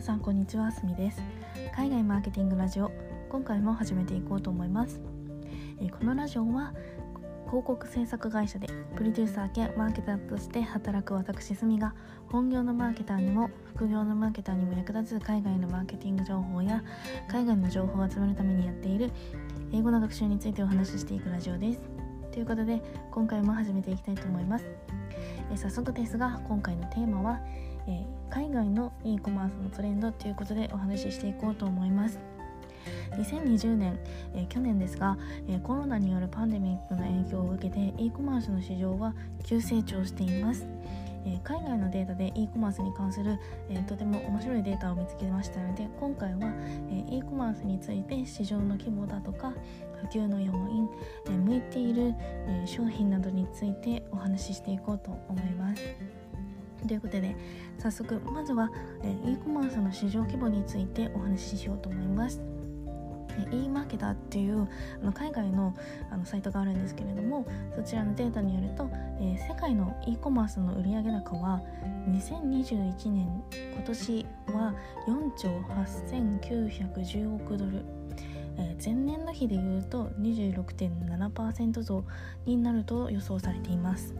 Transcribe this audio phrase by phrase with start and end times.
[0.00, 0.72] 皆さんこんにちは。
[0.72, 1.22] すみです。
[1.76, 2.90] 海外マーケティングラジオ
[3.28, 4.98] 今回も始めていこうと思います。
[5.78, 6.72] えこのラジオは
[7.44, 8.66] 広告制作会社で
[8.96, 11.94] プロデューサー兼マーケターとして働く私すみが
[12.32, 16.82] 本業のマーケターにも副業のマーケターにも役立つ海外のマーケティング情報や
[17.28, 19.10] 海外の情報を集めるためにやっている
[19.70, 21.80] 英語の学習についてお話ししていくラジオです。
[22.32, 24.64] ということで今回も始めていきたいと思います。
[25.52, 27.40] え早速ですが今回のテーマは
[27.86, 32.18] えー、海外の e コマースのトレンドということでお話ししていこうと思います
[33.12, 33.98] 2020年、
[34.34, 40.66] えー、去年ですが、えー、コロナによるパンデミックの影響を受けて e コマースの市場は急成長しています
[41.24, 43.38] えー、海外のデータで e コマースに関する、
[43.68, 46.38] えー、とても面白いデータを見つけましたので今回は、
[46.90, 49.52] えー、e コマースについて市場の規模だとか
[50.00, 50.88] 普及の要因、
[51.26, 52.14] え向いている、
[52.48, 56.19] え商品などについてお話ししていこうと思います。
[56.86, 57.36] ということで
[57.78, 58.70] 早速まずは、
[59.02, 62.40] え e コマースの市場規模についてお話ししようと思います。
[63.52, 64.68] e マーケターっていう
[65.04, 65.74] あ海外の
[66.10, 67.46] あのサイトがあるんですけれども
[67.76, 68.90] そちらのデータによると、
[69.20, 71.62] え、世界の e コマースの売上高は
[72.08, 74.74] 2021年今年は
[75.06, 75.48] 4兆
[76.08, 77.84] 8910億ドル、
[78.58, 82.04] え、前年の比でいうと26.7%増
[82.44, 84.14] になると予想されています。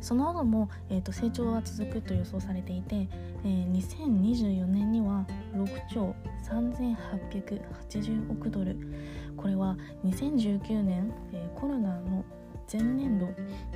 [0.00, 3.08] その後も、えーと、成長は続くと予想されていて、
[3.44, 6.14] えー、2024年には6兆
[6.48, 8.76] 3880億ドル
[9.36, 12.24] これは2019年、えー、コロナの
[12.70, 13.26] 前年度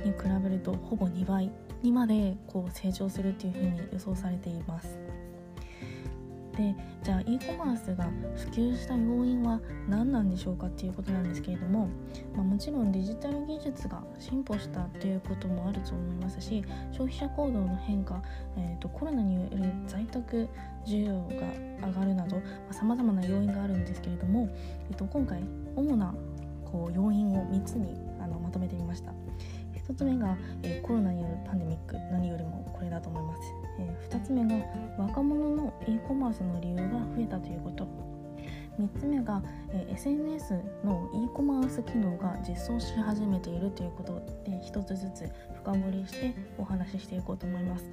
[0.03, 1.51] に比べるとほぼ2倍
[1.81, 4.99] にまでこう成長するというふうに予想されています。
[6.55, 9.59] でじゃあ e コマースが普及した要因は
[9.89, 11.89] 何なんでしょうかっていうことなんですけれども、
[12.35, 18.21] まあ、もちろんデジタル技術が進歩したということもあると思いますし消費者行動の変化、
[18.57, 20.47] えーと、コロナによる在宅
[20.85, 21.13] 需要
[21.81, 24.49] が上がるなどさまざ、まな要因があるんですけれども、
[24.89, 25.43] えーと、今回
[25.75, 26.13] 主な
[26.65, 29.11] こう要因を3つにあのまとめてみました。
[29.87, 33.41] 1つ目が、え、コロナによるパンデミック何よりもこれだと思います、
[33.79, 34.55] え、2つ目が
[34.97, 37.87] 若者の e コマースの利用が増えたということ。
[38.79, 39.41] 3つ目が、
[39.71, 44.13] え、SNS の e コマース機能が実装し始めているということ。
[44.45, 47.85] で1つずつ深掘りしてお話ししていこうと思います。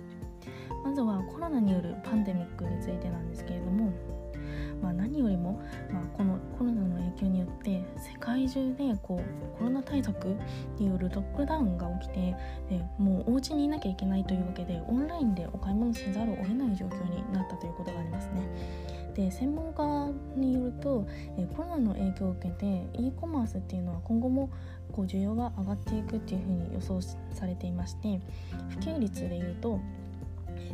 [0.84, 3.79] まずはコロナによるパンデミックについてなんですけれども
[8.40, 10.36] 界中でこうコロナ対策
[10.78, 12.36] によるロックダウンが起きて
[12.68, 18.48] でもうお家にいなきゃいけないというわけでオンラインでお買い物せざるを得ない状況になったということがありますね。
[19.14, 21.06] で専門家によると
[21.36, 24.50] えコロナの影響を受けて e コマースっていうのは今後も
[24.92, 28.20] こう需要が上がっていくっていうふうに予想されていまして
[28.68, 29.80] 普及率でいうと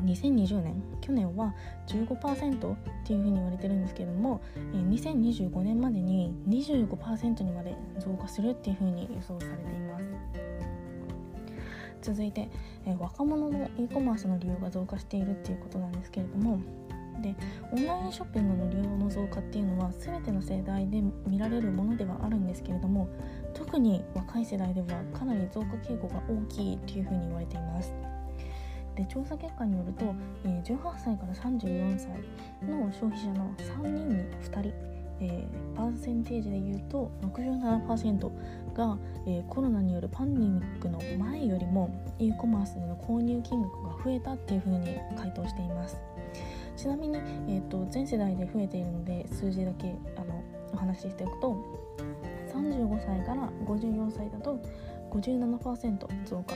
[0.04, 1.54] 2020年去年は
[1.86, 4.40] 15%っていうふうに言われてるんですけれども
[4.72, 10.06] 2025年までに25%にまで増加するっていうふうに予想されています
[12.02, 12.48] 続いて
[12.98, 16.60] 若者の e コマースの利用が増加しているっていうことなんですけれども
[17.20, 17.34] で
[17.72, 23.08] オンラインショッピングの利用の増加っていうのは全ての世代で見られるものではあるんですけれども
[23.54, 28.15] 特に若い世代ではかなり増加傾向が大きいっていうふうに言われています。
[28.96, 30.14] で調査結果によると、
[30.44, 32.08] えー、18歳から34歳
[32.68, 34.72] の消費者の3人に2人、
[35.20, 46.00] えー、パーセンテージでいうと67%が、えー、コロナによるパンデミックの前よりも e コマースでの購入金額が増えたっていうふうに回答しています。
[46.76, 50.42] ちなみに、えーと、全世代で増えているので数字だけあの
[50.74, 51.56] お話ししておくと
[52.52, 54.58] 35歳から54歳だと
[55.10, 56.54] 57%増加。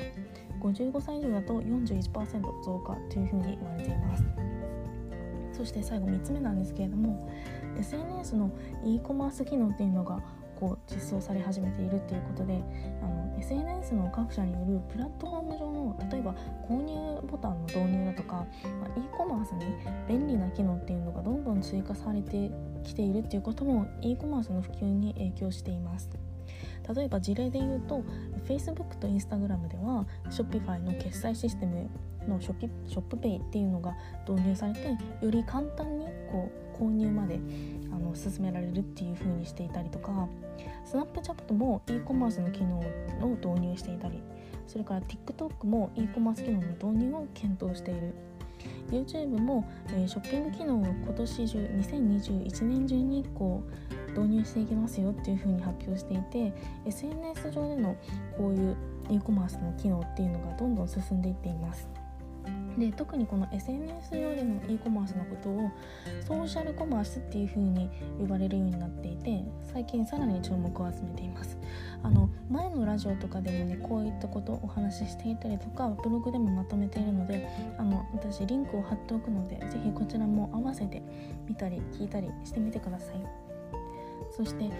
[0.60, 4.24] 55歳以上だと41%増加というふうに言われています
[5.52, 7.28] そして最後3つ目なんですけれども
[7.78, 8.50] SNS の
[8.84, 10.22] e コマース機能っていうのが
[10.60, 12.62] こう実装され始めているっていうことで
[13.02, 16.34] あの SNS の各社によるプラットフォーム上の例えば
[16.68, 19.64] 購入ボタンの導入だとか、まあ、e コマースに
[20.06, 22.50] 便利な機能っていうのがどんどん追加されて
[22.84, 26.29] きているっていうことも e コマースの普及に影響しています。
[26.94, 28.02] 例えば事例で言うと
[28.46, 31.88] Facebook と Instagram では Shopify の決済システム
[32.28, 33.94] のショピショップペイっていうのが
[34.28, 34.88] 導入されて
[35.22, 37.38] より簡単にこう購入まで
[37.92, 40.28] あの進められるっていう風にしていたりとか
[40.84, 44.22] スナップチャットも e コマースの機能を導入していたり
[44.66, 48.14] それから TikTok も e コマース機能の導入を検討している。
[48.90, 56.52] YouTube も、えー、ショッピング機能を今年中2021年中にこう導入していきますよっていうふうに発表していて
[56.86, 57.96] SNS 上での
[58.36, 58.76] こういう
[59.10, 61.88] e コマースの機能っていうのがどんどん進んでいっています。
[62.78, 65.70] で特にこの SNS 上での e コマースのことを
[66.26, 71.58] ソーシャルコマースっていう風に呼ばれるようになっていて最近さらに注目を集めています
[72.02, 81.02] あの前のラジオとかでもねこういったことをお話ししていたりとかブログでもまとめているのであの私リンクを貼っておくので是非こちらも合わせて
[81.48, 83.49] 見たり聞いたりしてみてください
[84.30, 84.70] そして e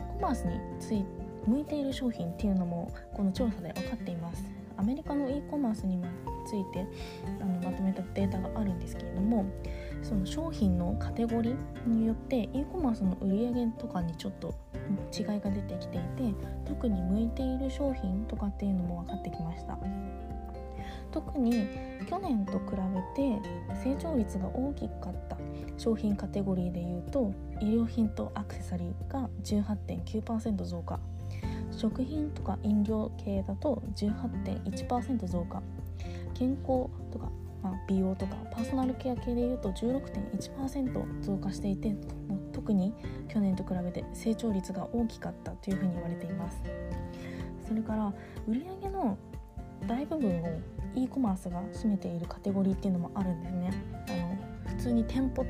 [0.00, 1.04] コマースについ
[1.46, 4.44] 向いている商品っていうのもこの調査で分かっています。
[4.76, 6.02] アメリカの e コマースに
[6.46, 6.86] ついて
[7.40, 9.44] あのまとめたデータがあるんですけれども
[10.02, 14.54] その商品のカテゴリーによって e コマースの売り上げとかにちょっと
[15.12, 16.34] 違いが出てきていて
[16.64, 19.78] 特に向いている商品とかっていうのも分かってきました。
[21.12, 21.68] 特に
[22.08, 22.78] 去年と比べ
[23.14, 23.40] て
[23.82, 25.36] 成長率が大きかった
[25.80, 31.00] 商品カテゴリーでいうと医療品とアクセサリーが18.9%増加。
[31.70, 35.62] 食品とか飲料系だと18.1%増加。
[36.34, 37.30] 健康とか、
[37.62, 41.96] まあ、美容とかパーソナルケア系でいうと16.1%増加していて
[42.52, 42.92] 特に
[43.28, 46.60] 去年と比べて成長率が大きかったというふうに言われています。
[47.66, 48.12] それから
[48.46, 49.16] 売上の
[49.86, 50.60] 大部分を
[50.94, 53.72] e コマースが占めているカテゴリーっていうのもあるんですね。
[54.08, 55.46] あの普通に店舗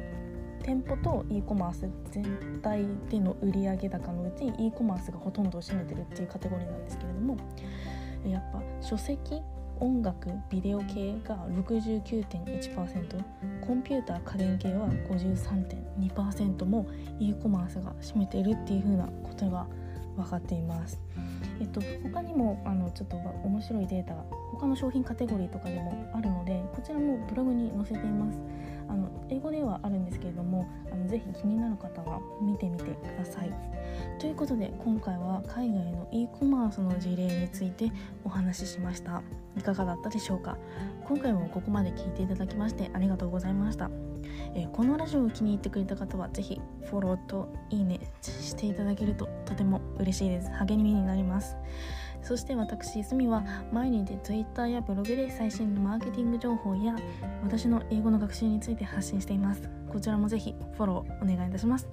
[0.62, 2.25] 店舗と e コマース全
[2.62, 7.37] 体での売上高のうち e コマースがほとんどを占めてるっていうカテゴリーなんですけれども
[8.27, 9.41] やっぱ書籍
[9.81, 13.25] 音楽ビデオ系が69.1%
[13.67, 16.87] コンピューター家電系は53.2%も
[17.19, 19.67] e コマースが占めているっていう風なことが
[20.17, 21.01] 分かっています。
[21.61, 28.39] えっと、他にもあのちょっと面白いデータが他の商品カテゴリーとかでもあるのでこちらもブログに載せています。
[28.91, 33.53] あの英語ではあるんですけれどもあのぜひ気になる方は見てみてください。
[34.19, 37.91] ということで今回は海外の e コマースの事例について
[38.25, 39.23] お話ししました。
[39.57, 40.57] いかがだったでしょうか？
[41.05, 43.91] 今回もここまで聞いていただきましてありがとうございました、
[44.55, 50.51] えー、このラジオを気に入ってくれた方は是非フォローといいねしていただけるととても嬉しいです。
[50.51, 51.57] 励みになります。
[52.22, 56.96] そして私、すみは毎日 Twitter やブログで最新のマーケティング情報や
[57.43, 59.69] 私の英語の学習について発信しています。
[59.90, 61.88] こちらもぜひフォローお願いいたします。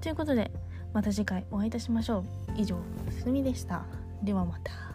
[0.00, 0.50] ということで、
[0.92, 2.24] また次回お会いいたしましょう。
[2.56, 2.76] 以上、
[3.10, 3.84] すみでした。
[4.22, 4.91] ではまた。